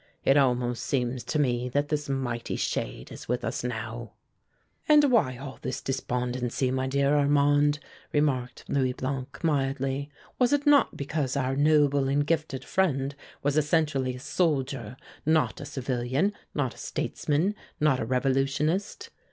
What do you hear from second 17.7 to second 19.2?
not a revolutionist?